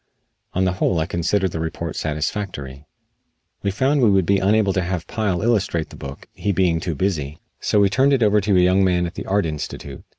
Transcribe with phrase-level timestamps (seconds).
[0.55, 2.85] On the whole I considered the report satisfactory.
[3.61, 6.95] We found we would be unable to have Pyle illustrate the book, he being too
[6.95, 10.03] busy, so we turned it over to a young man at the Art Institute.